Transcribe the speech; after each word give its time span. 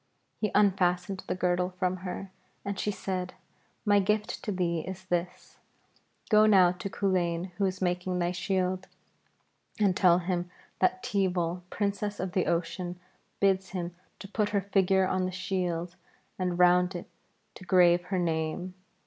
He 0.39 0.49
unfastened 0.55 1.23
the 1.27 1.35
girdle 1.35 1.75
from 1.77 1.97
her 1.97 2.31
and 2.65 2.79
she 2.79 2.89
said, 2.89 3.35
'My 3.85 3.99
gift 3.99 4.41
to 4.43 4.51
thee 4.51 4.79
is 4.79 5.05
this: 5.05 5.59
Go 6.31 6.47
now 6.47 6.71
to 6.71 6.89
Culain 6.89 7.51
who 7.57 7.65
is 7.65 7.83
making 7.83 8.17
thy 8.17 8.31
shield, 8.31 8.87
and 9.79 9.95
tell 9.95 10.17
him 10.17 10.49
that 10.79 11.03
Teeval, 11.03 11.61
Princess 11.69 12.19
of 12.19 12.31
the 12.31 12.47
Ocean, 12.47 12.99
bids 13.39 13.69
him 13.69 13.93
to 14.17 14.27
put 14.27 14.49
her 14.49 14.61
figure 14.61 15.07
on 15.07 15.25
the 15.25 15.31
shield 15.31 15.95
and 16.39 16.57
round 16.57 16.95
it 16.95 17.07
to 17.53 17.63
grave 17.63 18.05
her 18.05 18.17
name. 18.17 18.73